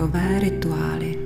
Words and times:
Dechové 0.00 0.38
rituály. 0.38 1.18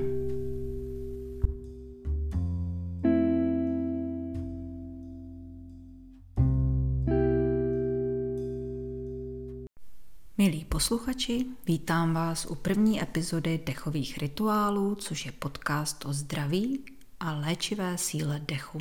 Milí 10.37 10.65
posluchači, 10.69 11.45
vítám 11.65 12.13
vás 12.13 12.45
u 12.45 12.55
první 12.55 13.01
epizody 13.01 13.63
dechových 13.65 14.17
rituálů, 14.17 14.95
což 14.95 15.25
je 15.25 15.31
podcast 15.31 16.05
o 16.05 16.13
zdraví 16.13 16.83
a 17.19 17.33
léčivé 17.33 17.97
síle 17.97 18.41
dechu. 18.47 18.79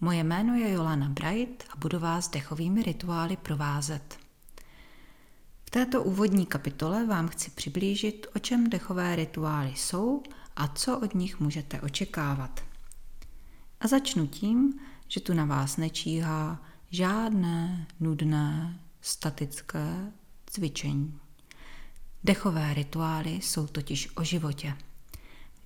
Moje 0.00 0.24
jméno 0.24 0.54
je 0.54 0.72
Jolana 0.72 1.08
Bright 1.08 1.64
a 1.70 1.76
budu 1.76 1.98
vás 1.98 2.28
dechovými 2.30 2.82
rituály 2.82 3.36
provázet. 3.36 4.27
V 5.68 5.70
této 5.70 6.02
úvodní 6.02 6.46
kapitole 6.46 7.06
vám 7.06 7.28
chci 7.28 7.50
přiblížit, 7.50 8.26
o 8.36 8.38
čem 8.38 8.70
dechové 8.70 9.16
rituály 9.16 9.72
jsou 9.76 10.22
a 10.56 10.68
co 10.68 10.98
od 10.98 11.14
nich 11.14 11.40
můžete 11.40 11.80
očekávat. 11.80 12.60
A 13.80 13.88
začnu 13.88 14.26
tím, 14.26 14.80
že 15.08 15.20
tu 15.20 15.34
na 15.34 15.44
vás 15.44 15.76
nečíhá 15.76 16.62
žádné 16.90 17.86
nudné, 18.00 18.80
statické 19.00 20.12
cvičení. 20.46 21.18
Dechové 22.24 22.74
rituály 22.74 23.30
jsou 23.30 23.66
totiž 23.66 24.16
o 24.16 24.24
životě. 24.24 24.76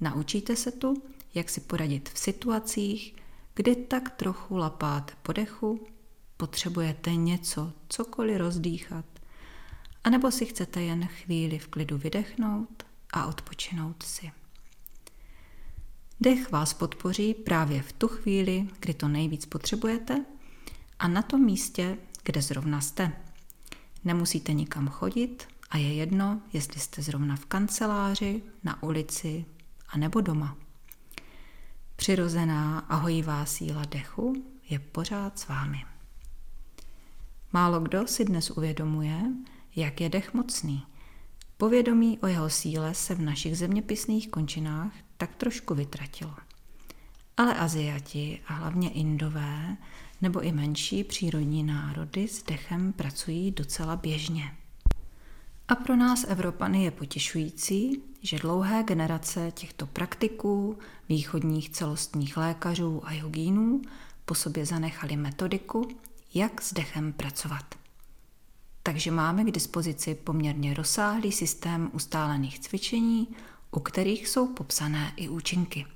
Naučíte 0.01 0.57
se 0.57 0.73
tu, 0.73 1.03
jak 1.35 1.51
si 1.51 1.61
poradit 1.61 2.09
v 2.09 2.19
situacích, 2.19 3.17
kdy 3.55 3.77
tak 3.77 4.11
trochu 4.11 4.57
lapáte 4.57 5.13
po 5.23 5.33
dechu, 5.33 5.87
potřebujete 6.37 7.15
něco, 7.15 7.73
cokoliv 7.89 8.37
rozdýchat, 8.37 9.12
anebo 10.05 10.31
si 10.31 10.47
chcete 10.47 10.83
jen 10.83 11.07
chvíli 11.07 11.59
v 11.59 11.69
klidu 11.69 11.99
vydechnout 11.99 12.83
a 13.13 13.27
odpočinout 13.27 14.03
si. 14.03 14.33
Dech 16.21 16.51
vás 16.51 16.75
podpoří 16.75 17.35
právě 17.35 17.83
v 17.83 17.93
tu 17.93 18.09
chvíli, 18.09 18.69
kdy 18.81 18.95
to 18.95 19.09
nejvíc 19.09 19.47
potřebujete 19.47 20.25
a 20.99 21.09
na 21.09 21.23
tom 21.23 21.45
místě, 21.45 21.99
kde 22.23 22.43
zrovna 22.43 22.81
jste. 22.81 23.13
Nemusíte 24.05 24.53
nikam 24.53 24.89
chodit 24.89 25.49
a 25.71 25.77
je 25.77 25.95
jedno, 25.95 26.41
jestli 26.53 26.81
jste 26.81 27.03
zrovna 27.03 27.37
v 27.37 27.45
kanceláři, 27.45 28.43
na 28.65 28.83
ulici 28.83 29.45
a 29.89 29.99
nebo 29.99 30.21
doma. 30.21 30.57
Přirozená 31.97 32.79
a 32.79 32.97
hojivá 32.97 33.45
síla 33.47 33.85
dechu 33.85 34.45
je 34.69 34.79
pořád 34.79 35.39
s 35.39 35.49
vámi. 35.49 35.85
Málo 37.53 37.81
kdo 37.81 38.07
si 38.07 38.25
dnes 38.25 38.51
uvědomuje, 38.51 39.23
jak 39.77 40.01
je 40.01 40.09
dech 40.09 40.35
mocný. 40.35 40.83
Povědomí 41.57 42.19
o 42.19 42.27
jeho 42.27 42.51
síle 42.51 42.95
se 42.95 43.15
v 43.15 43.21
našich 43.21 43.59
zeměpisných 43.59 44.29
končinách 44.29 44.93
tak 45.17 45.35
trošku 45.35 45.75
vytratilo. 45.75 46.35
Ale 47.37 47.55
Aziati 47.55 48.41
a 48.47 48.55
hlavně 48.55 48.91
Indové 48.91 49.77
nebo 50.23 50.41
i 50.41 50.53
menší 50.53 51.05
přírodní 51.05 51.63
národy 51.63 52.29
s 52.29 52.43
dechem 52.43 52.93
pracují 52.93 53.51
docela 53.51 53.97
běžně. 53.97 54.55
A 55.69 55.75
pro 55.75 55.97
nás 55.97 56.25
Evropany 56.29 56.85
je 56.85 56.91
potěšující, 56.91 58.03
že 58.23 58.39
dlouhé 58.39 58.83
generace 58.83 59.51
těchto 59.55 59.87
praktiků, 59.87 60.79
východních 61.09 61.71
celostních 61.71 62.37
lékařů 62.37 63.01
a 63.05 63.13
jogínů 63.13 63.83
po 64.25 64.35
sobě 64.35 64.67
zanechali 64.67 65.17
metodiku, 65.17 65.89
jak 66.35 66.63
s 66.63 66.75
dechem 66.75 67.13
pracovat. 67.13 67.82
Takže 68.83 69.11
máme 69.11 69.45
k 69.45 69.51
dispozici 69.51 70.15
poměrně 70.15 70.75
rozsáhlý 70.75 71.33
systém 71.33 71.91
ustálených 71.93 72.61
cvičení, 72.61 73.29
u 73.71 73.81
kterých 73.81 74.29
jsou 74.29 74.55
popsané 74.55 75.13
i 75.17 75.29
účinky. 75.29 75.87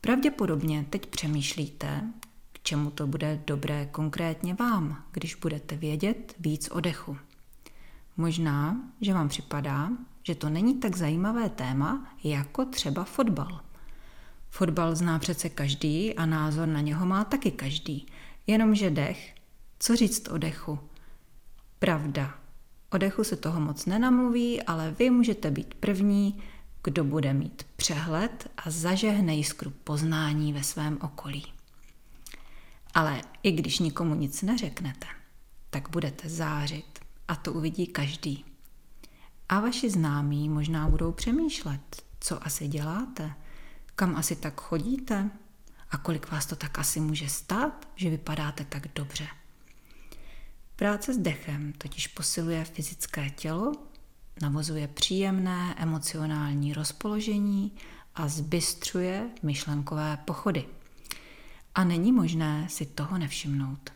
Pravděpodobně 0.00 0.86
teď 0.90 1.06
přemýšlíte, 1.06 2.02
k 2.52 2.62
čemu 2.62 2.90
to 2.90 3.06
bude 3.06 3.42
dobré 3.46 3.86
konkrétně 3.86 4.54
vám, 4.54 5.04
když 5.12 5.34
budete 5.34 5.76
vědět 5.76 6.34
víc 6.38 6.68
o 6.70 6.80
dechu. 6.80 7.16
Možná, 8.16 8.76
že 9.00 9.14
vám 9.14 9.28
připadá, 9.28 9.90
že 10.22 10.34
to 10.34 10.48
není 10.48 10.74
tak 10.74 10.96
zajímavé 10.96 11.48
téma 11.48 12.14
jako 12.24 12.64
třeba 12.64 13.04
fotbal. 13.04 13.60
Fotbal 14.50 14.96
zná 14.96 15.18
přece 15.18 15.48
každý 15.48 16.14
a 16.14 16.26
názor 16.26 16.68
na 16.68 16.80
něho 16.80 17.06
má 17.06 17.24
taky 17.24 17.50
každý, 17.50 18.06
jenomže 18.46 18.90
dech, 18.90 19.34
co 19.78 19.96
říct 19.96 20.28
o 20.28 20.38
dechu? 20.38 20.78
Pravda. 21.80 22.34
O 22.90 22.98
dechu 22.98 23.24
se 23.24 23.36
toho 23.36 23.60
moc 23.60 23.86
nenamluví, 23.86 24.62
ale 24.62 24.90
vy 24.90 25.10
můžete 25.10 25.50
být 25.50 25.74
první, 25.74 26.42
kdo 26.84 27.04
bude 27.04 27.32
mít 27.32 27.66
přehled 27.76 28.50
a 28.56 28.70
zažehne 28.70 29.34
jiskru 29.34 29.70
poznání 29.70 30.52
ve 30.52 30.62
svém 30.62 30.98
okolí. 31.02 31.46
Ale 32.94 33.22
i 33.42 33.52
když 33.52 33.78
nikomu 33.78 34.14
nic 34.14 34.42
neřeknete, 34.42 35.06
tak 35.70 35.90
budete 35.90 36.28
zářit 36.28 36.98
a 37.28 37.36
to 37.36 37.52
uvidí 37.52 37.86
každý. 37.86 38.44
A 39.48 39.60
vaši 39.60 39.90
známí 39.90 40.48
možná 40.48 40.88
budou 40.88 41.12
přemýšlet, 41.12 42.02
co 42.20 42.46
asi 42.46 42.68
děláte, 42.68 43.32
kam 43.94 44.16
asi 44.16 44.36
tak 44.36 44.60
chodíte 44.60 45.30
a 45.90 45.96
kolik 45.98 46.30
vás 46.30 46.46
to 46.46 46.56
tak 46.56 46.78
asi 46.78 47.00
může 47.00 47.28
stát, 47.28 47.88
že 47.96 48.10
vypadáte 48.10 48.64
tak 48.64 48.88
dobře. 48.94 49.26
Práce 50.80 51.14
s 51.14 51.18
dechem 51.18 51.72
totiž 51.72 52.06
posiluje 52.06 52.64
fyzické 52.64 53.30
tělo, 53.30 53.72
navozuje 54.42 54.88
příjemné 54.88 55.74
emocionální 55.78 56.72
rozpoložení 56.72 57.72
a 58.14 58.28
zbystřuje 58.28 59.30
myšlenkové 59.42 60.18
pochody. 60.24 60.66
A 61.74 61.84
není 61.84 62.12
možné 62.12 62.66
si 62.68 62.86
toho 62.86 63.18
nevšimnout. 63.18 63.90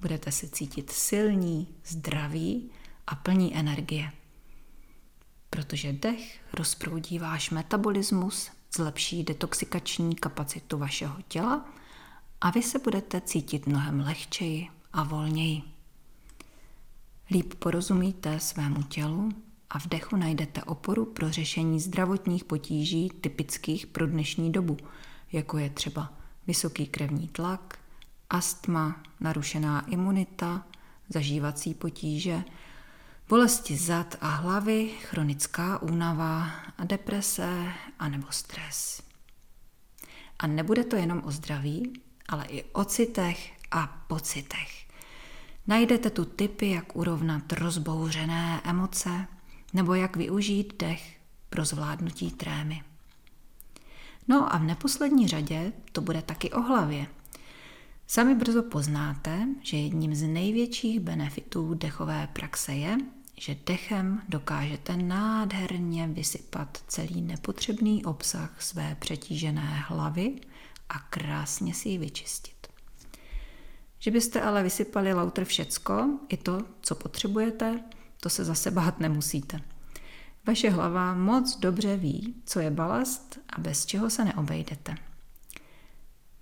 Budete 0.00 0.32
se 0.32 0.48
cítit 0.48 0.90
silní, 0.90 1.68
zdraví 1.84 2.70
a 3.06 3.14
plní 3.14 3.56
energie. 3.56 4.12
Protože 5.50 5.92
dech 5.92 6.40
rozproudí 6.54 7.18
váš 7.18 7.50
metabolismus, 7.50 8.50
zlepší 8.76 9.24
detoxikační 9.24 10.14
kapacitu 10.14 10.78
vašeho 10.78 11.16
těla 11.28 11.68
a 12.40 12.50
vy 12.50 12.62
se 12.62 12.78
budete 12.78 13.20
cítit 13.20 13.66
mnohem 13.66 14.00
lehčeji 14.00 14.68
a 14.92 15.02
volněji. 15.02 15.79
Líp 17.32 17.54
porozumíte 17.54 18.40
svému 18.40 18.82
tělu 18.82 19.28
a 19.70 19.78
v 19.78 19.86
dechu 19.86 20.16
najdete 20.16 20.62
oporu 20.62 21.04
pro 21.04 21.30
řešení 21.30 21.80
zdravotních 21.80 22.44
potíží 22.44 23.08
typických 23.20 23.86
pro 23.86 24.06
dnešní 24.06 24.52
dobu, 24.52 24.76
jako 25.32 25.58
je 25.58 25.70
třeba 25.70 26.12
vysoký 26.46 26.86
krevní 26.86 27.28
tlak, 27.28 27.78
astma, 28.30 29.02
narušená 29.20 29.86
imunita, 29.86 30.66
zažívací 31.08 31.74
potíže, 31.74 32.44
bolesti 33.28 33.76
zad 33.76 34.16
a 34.20 34.28
hlavy, 34.28 34.88
chronická 34.88 35.82
únava, 35.82 36.50
deprese 36.84 37.72
a 37.98 38.08
nebo 38.08 38.26
stres. 38.30 39.02
A 40.38 40.46
nebude 40.46 40.84
to 40.84 40.96
jenom 40.96 41.22
o 41.24 41.30
zdraví, 41.30 41.92
ale 42.28 42.44
i 42.44 42.64
o 42.64 42.84
citech 42.84 43.52
a 43.70 43.86
pocitech. 44.08 44.89
Najdete 45.70 46.10
tu 46.10 46.24
typy, 46.24 46.70
jak 46.70 46.96
urovnat 46.96 47.52
rozbouřené 47.52 48.60
emoce 48.64 49.26
nebo 49.72 49.94
jak 49.94 50.16
využít 50.16 50.72
dech 50.78 51.16
pro 51.50 51.64
zvládnutí 51.64 52.30
trémy. 52.30 52.82
No 54.28 54.54
a 54.54 54.58
v 54.58 54.62
neposlední 54.62 55.28
řadě 55.28 55.72
to 55.92 56.00
bude 56.00 56.22
taky 56.22 56.50
o 56.50 56.60
hlavě– 56.60 57.06
Sami 58.10 58.34
brzo 58.34 58.62
poznáte, 58.62 59.48
že 59.62 59.76
jedním 59.76 60.14
z 60.14 60.22
největších 60.22 61.00
benefitů 61.00 61.74
dechové 61.74 62.28
praxe 62.32 62.74
je, 62.74 62.98
že 63.38 63.56
dechem 63.66 64.22
dokážete 64.28 64.96
nádherně 64.96 66.06
vysypat 66.06 66.78
celý 66.88 67.22
nepotřebný 67.22 68.04
obsah 68.04 68.62
své 68.62 68.96
přetížené 69.00 69.84
hlavy 69.88 70.40
a 70.88 70.98
krásně 70.98 71.74
si 71.74 71.88
ji 71.88 71.98
vyčistit. 71.98 72.59
Že 74.00 74.10
byste 74.10 74.42
ale 74.42 74.62
vysypali 74.62 75.14
lauter 75.14 75.44
všecko, 75.44 76.18
i 76.28 76.36
to, 76.36 76.62
co 76.80 76.94
potřebujete, 76.94 77.80
to 78.20 78.30
se 78.30 78.44
zase 78.44 78.70
bát 78.70 79.00
nemusíte. 79.00 79.60
Vaše 80.46 80.70
hlava 80.70 81.14
moc 81.14 81.56
dobře 81.56 81.96
ví, 81.96 82.34
co 82.44 82.60
je 82.60 82.70
balast 82.70 83.38
a 83.48 83.60
bez 83.60 83.86
čeho 83.86 84.10
se 84.10 84.24
neobejdete. 84.24 84.94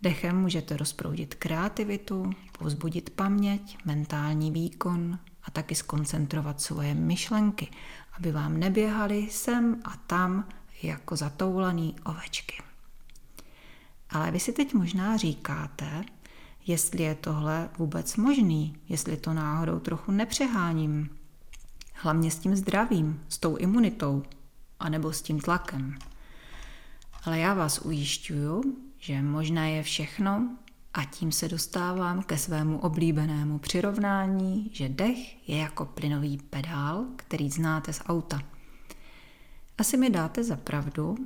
Dechem 0.03 0.41
můžete 0.41 0.77
rozproudit 0.77 1.35
kreativitu, 1.35 2.31
povzbudit 2.59 3.11
paměť, 3.11 3.79
mentální 3.85 4.51
výkon 4.51 5.19
a 5.43 5.51
taky 5.51 5.75
skoncentrovat 5.75 6.61
svoje 6.61 6.95
myšlenky, 6.95 7.69
aby 8.13 8.33
vám 8.33 8.57
neběhaly 8.57 9.29
sem 9.31 9.81
a 9.85 9.97
tam 10.07 10.49
jako 10.83 11.17
zatoulaný 11.17 11.97
ovečky. 12.05 12.63
Ale 14.11 14.31
vy 14.31 14.41
si 14.41 14.53
teď 14.53 14.75
možná 14.75 15.17
říkáte, 15.17 16.05
jestli 16.69 17.03
je 17.03 17.15
tohle 17.15 17.69
vůbec 17.79 18.17
možný, 18.17 18.77
jestli 18.89 19.17
to 19.17 19.35
náhodou 19.35 19.79
trochu 19.79 20.13
nepřeháním. 20.13 21.11
Hlavně 21.95 22.31
s 22.31 22.39
tím 22.39 22.57
zdravím, 22.57 23.23
s 23.29 23.39
tou 23.39 23.57
imunitou, 23.57 24.23
anebo 24.81 25.13
s 25.13 25.23
tím 25.23 25.41
tlakem. 25.41 25.99
Ale 27.25 27.39
já 27.39 27.55
vás 27.55 27.79
ujišťuju, 27.79 28.63
že 28.99 29.23
možná 29.23 29.67
je 29.67 29.83
všechno 29.83 30.57
a 30.95 31.05
tím 31.05 31.33
se 31.33 31.49
dostávám 31.49 32.23
ke 32.23 32.39
svému 32.39 32.79
oblíbenému 32.79 33.59
přirovnání, 33.59 34.71
že 34.73 34.89
dech 34.89 35.49
je 35.49 35.59
jako 35.59 35.85
plynový 35.85 36.39
pedál, 36.51 37.05
který 37.17 37.51
znáte 37.51 37.93
z 37.93 38.03
auta. 38.07 38.41
Asi 39.79 39.97
mi 39.97 40.11
dáte 40.11 40.45
za 40.45 40.57
pravdu, 40.57 41.17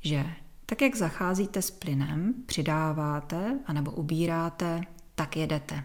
že 0.00 0.26
tak, 0.74 0.82
jak 0.82 0.96
zacházíte 0.96 1.62
s 1.62 1.70
plynem, 1.70 2.34
přidáváte 2.46 3.58
anebo 3.66 3.90
ubíráte, 3.90 4.80
tak 5.14 5.36
jedete. 5.36 5.84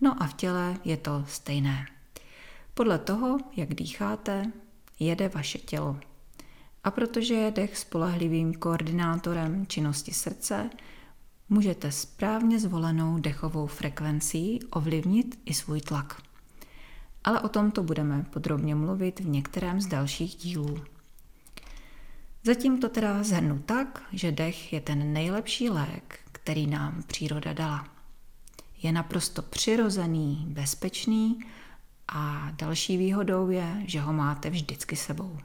No 0.00 0.22
a 0.22 0.26
v 0.26 0.34
těle 0.34 0.76
je 0.84 0.96
to 0.96 1.24
stejné. 1.28 1.86
Podle 2.74 2.98
toho, 2.98 3.38
jak 3.56 3.74
dýcháte, 3.74 4.52
jede 4.98 5.28
vaše 5.28 5.58
tělo. 5.58 5.96
A 6.84 6.90
protože 6.90 7.34
je 7.34 7.50
dech 7.50 7.78
spolehlivým 7.78 8.54
koordinátorem 8.54 9.66
činnosti 9.66 10.12
srdce, 10.12 10.70
můžete 11.48 11.92
správně 11.92 12.58
zvolenou 12.58 13.18
dechovou 13.18 13.66
frekvencí 13.66 14.60
ovlivnit 14.70 15.40
i 15.44 15.54
svůj 15.54 15.80
tlak. 15.80 16.22
Ale 17.24 17.40
o 17.40 17.48
tomto 17.48 17.82
budeme 17.82 18.26
podrobně 18.32 18.74
mluvit 18.74 19.20
v 19.20 19.28
některém 19.28 19.80
z 19.80 19.86
dalších 19.86 20.34
dílů. 20.34 20.91
Zatím 22.44 22.80
to 22.80 22.88
teda 22.88 23.22
zhrnu 23.22 23.58
tak, 23.58 24.02
že 24.12 24.32
dech 24.32 24.72
je 24.72 24.80
ten 24.80 25.12
nejlepší 25.12 25.70
lék, 25.70 26.18
který 26.32 26.66
nám 26.66 27.02
příroda 27.02 27.52
dala. 27.52 27.88
Je 28.82 28.92
naprosto 28.92 29.42
přirozený, 29.42 30.46
bezpečný 30.48 31.38
a 32.08 32.50
další 32.50 32.96
výhodou 32.96 33.50
je, 33.50 33.82
že 33.86 34.00
ho 34.00 34.12
máte 34.12 34.50
vždycky 34.50 34.96
sebou. 34.96 35.38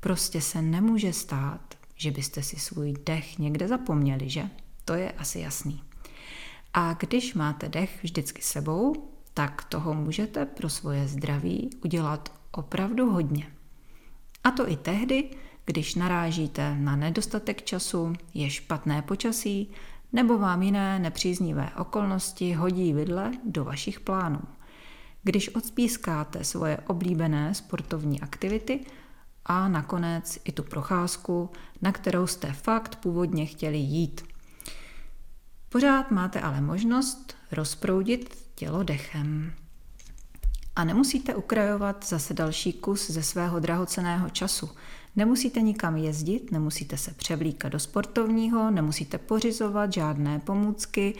Prostě 0.00 0.40
se 0.40 0.62
nemůže 0.62 1.12
stát, 1.12 1.74
že 1.96 2.10
byste 2.10 2.42
si 2.42 2.56
svůj 2.56 2.94
dech 3.06 3.38
někde 3.38 3.68
zapomněli, 3.68 4.30
že? 4.30 4.50
To 4.84 4.94
je 4.94 5.12
asi 5.12 5.38
jasný. 5.38 5.82
A 6.74 6.92
když 6.92 7.34
máte 7.34 7.68
dech 7.68 8.02
vždycky 8.02 8.42
sebou, 8.42 9.10
tak 9.34 9.64
toho 9.64 9.94
můžete 9.94 10.46
pro 10.46 10.68
svoje 10.68 11.08
zdraví 11.08 11.70
udělat 11.84 12.32
opravdu 12.50 13.10
hodně. 13.10 13.46
A 14.44 14.50
to 14.50 14.70
i 14.70 14.76
tehdy, 14.76 15.30
když 15.64 15.94
narážíte 15.94 16.76
na 16.78 16.96
nedostatek 16.96 17.62
času, 17.62 18.12
je 18.34 18.50
špatné 18.50 19.02
počasí, 19.02 19.70
nebo 20.12 20.38
vám 20.38 20.62
jiné 20.62 20.98
nepříznivé 20.98 21.70
okolnosti 21.78 22.52
hodí 22.52 22.92
vidle 22.92 23.32
do 23.44 23.64
vašich 23.64 24.00
plánů. 24.00 24.40
Když 25.22 25.48
odspískáte 25.48 26.44
svoje 26.44 26.78
oblíbené 26.86 27.54
sportovní 27.54 28.20
aktivity 28.20 28.80
a 29.46 29.68
nakonec 29.68 30.38
i 30.44 30.52
tu 30.52 30.62
procházku, 30.62 31.50
na 31.82 31.92
kterou 31.92 32.26
jste 32.26 32.52
fakt 32.52 32.96
původně 32.96 33.46
chtěli 33.46 33.78
jít. 33.78 34.24
Pořád 35.68 36.10
máte 36.10 36.40
ale 36.40 36.60
možnost 36.60 37.36
rozproudit 37.52 38.38
tělo 38.54 38.82
dechem. 38.82 39.52
A 40.76 40.84
nemusíte 40.84 41.34
ukrajovat 41.34 42.06
zase 42.08 42.34
další 42.34 42.72
kus 42.72 43.10
ze 43.10 43.22
svého 43.22 43.60
drahoceného 43.60 44.30
času. 44.30 44.70
Nemusíte 45.16 45.60
nikam 45.60 45.96
jezdit, 45.96 46.52
nemusíte 46.52 46.96
se 46.96 47.10
převlíkat 47.10 47.72
do 47.72 47.78
sportovního, 47.78 48.70
nemusíte 48.70 49.18
pořizovat 49.18 49.92
žádné 49.92 50.38
pomůcky, 50.38 51.14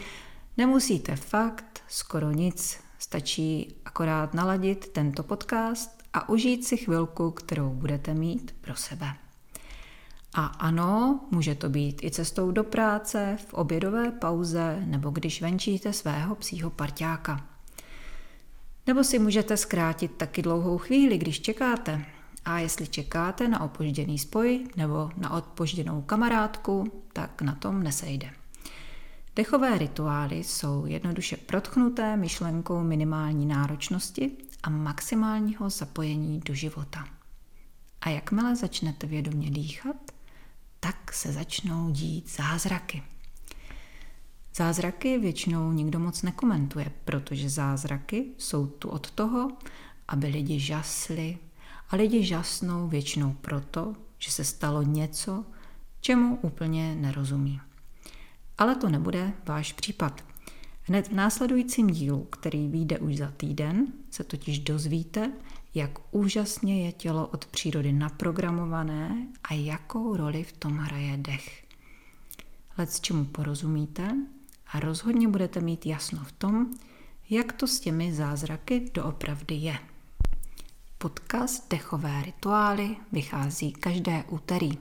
nemusíte 0.57 1.15
fakt 1.15 1.83
skoro 1.87 2.31
nic. 2.31 2.77
Stačí 2.99 3.75
akorát 3.85 4.33
naladit 4.33 4.87
tento 4.87 5.23
podcast 5.23 6.03
a 6.13 6.29
užít 6.29 6.65
si 6.65 6.77
chvilku, 6.77 7.31
kterou 7.31 7.69
budete 7.69 8.13
mít 8.13 8.55
pro 8.61 8.75
sebe. 8.75 9.07
A 10.33 10.45
ano, 10.45 11.19
může 11.31 11.55
to 11.55 11.69
být 11.69 12.03
i 12.03 12.11
cestou 12.11 12.51
do 12.51 12.63
práce, 12.63 13.37
v 13.47 13.53
obědové 13.53 14.11
pauze 14.11 14.83
nebo 14.85 15.09
když 15.09 15.41
venčíte 15.41 15.93
svého 15.93 16.35
psího 16.35 16.69
parťáka. 16.69 17.54
Nebo 18.87 19.03
si 19.03 19.19
můžete 19.19 19.57
zkrátit 19.57 20.11
taky 20.11 20.41
dlouhou 20.41 20.77
chvíli, 20.77 21.17
když 21.17 21.41
čekáte. 21.41 22.05
A 22.45 22.59
jestli 22.59 22.87
čekáte 22.87 23.47
na 23.47 23.61
opožděný 23.61 24.19
spoj 24.19 24.67
nebo 24.75 25.11
na 25.17 25.29
odpožděnou 25.29 26.01
kamarádku, 26.01 27.03
tak 27.13 27.41
na 27.41 27.55
tom 27.55 27.83
nesejde. 27.83 28.29
Dechové 29.35 29.77
rituály 29.77 30.35
jsou 30.35 30.85
jednoduše 30.85 31.37
protchnuté 31.37 32.17
myšlenkou 32.17 32.83
minimální 32.83 33.45
náročnosti 33.45 34.31
a 34.63 34.69
maximálního 34.69 35.69
zapojení 35.69 36.39
do 36.39 36.53
života. 36.53 37.05
A 38.01 38.09
jakmile 38.09 38.55
začnete 38.55 39.07
vědomě 39.07 39.51
dýchat, 39.51 39.95
tak 40.79 41.13
se 41.13 41.31
začnou 41.31 41.89
dít 41.89 42.29
zázraky. 42.29 43.03
Zázraky 44.57 45.17
většinou 45.17 45.71
nikdo 45.71 45.99
moc 45.99 46.21
nekomentuje, 46.21 46.91
protože 47.05 47.49
zázraky 47.49 48.25
jsou 48.37 48.67
tu 48.67 48.89
od 48.89 49.11
toho, 49.11 49.51
aby 50.07 50.27
lidi 50.27 50.59
žasli. 50.59 51.37
A 51.89 51.95
lidi 51.95 52.25
žasnou 52.25 52.87
většinou 52.87 53.35
proto, 53.41 53.93
že 54.19 54.31
se 54.31 54.43
stalo 54.43 54.81
něco, 54.81 55.45
čemu 56.01 56.39
úplně 56.41 56.95
nerozumí. 56.95 57.61
Ale 58.57 58.75
to 58.75 58.89
nebude 58.89 59.33
váš 59.45 59.73
případ. 59.73 60.23
Hned 60.83 61.07
v 61.07 61.13
následujícím 61.13 61.87
dílu, 61.87 62.23
který 62.23 62.67
vyjde 62.67 62.99
už 62.99 63.17
za 63.17 63.31
týden, 63.37 63.87
se 64.11 64.23
totiž 64.23 64.59
dozvíte, 64.59 65.31
jak 65.73 65.91
úžasně 66.11 66.85
je 66.85 66.91
tělo 66.91 67.27
od 67.27 67.45
přírody 67.45 67.93
naprogramované 67.93 69.27
a 69.43 69.53
jakou 69.53 70.17
roli 70.17 70.43
v 70.43 70.51
tom 70.51 70.77
hraje 70.77 71.17
dech. 71.17 71.65
Lec 72.77 72.99
čemu 72.99 73.25
porozumíte 73.25 74.15
a 74.67 74.79
rozhodně 74.79 75.27
budete 75.27 75.61
mít 75.61 75.85
jasno 75.85 76.23
v 76.23 76.31
tom, 76.31 76.67
jak 77.29 77.53
to 77.53 77.67
s 77.67 77.79
těmi 77.79 78.13
zázraky 78.13 78.91
doopravdy 78.93 79.55
je. 79.55 79.79
Podcast 80.97 81.69
Dechové 81.69 82.23
rituály 82.23 82.97
vychází 83.11 83.71
každé 83.71 84.23
úterý. 84.29 84.71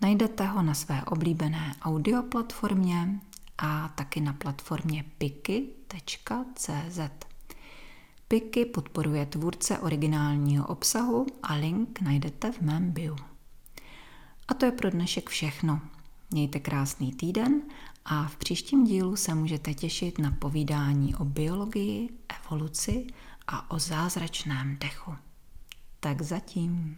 Najdete 0.00 0.46
ho 0.46 0.62
na 0.62 0.74
své 0.74 1.04
oblíbené 1.04 1.74
audioplatformě 1.82 3.20
a 3.58 3.88
taky 3.88 4.20
na 4.20 4.32
platformě 4.32 5.04
piky.cz. 5.18 7.00
Piky 8.28 8.64
podporuje 8.64 9.26
tvůrce 9.26 9.78
originálního 9.78 10.66
obsahu 10.66 11.26
a 11.42 11.54
link 11.54 12.00
najdete 12.00 12.52
v 12.52 12.60
mém 12.60 12.90
bio. 12.90 13.16
A 14.48 14.54
to 14.54 14.64
je 14.64 14.72
pro 14.72 14.90
dnešek 14.90 15.28
všechno. 15.28 15.80
Mějte 16.30 16.60
krásný 16.60 17.12
týden 17.12 17.62
a 18.10 18.28
v 18.28 18.36
příštím 18.36 18.84
dílu 18.84 19.16
se 19.16 19.34
můžete 19.34 19.74
těšit 19.74 20.18
na 20.18 20.30
povídání 20.30 21.14
o 21.14 21.24
biologii, 21.24 22.08
evoluci 22.38 23.06
a 23.46 23.70
o 23.70 23.78
zázračném 23.78 24.76
dechu. 24.80 25.14
Tak 26.00 26.22
zatím. 26.22 26.96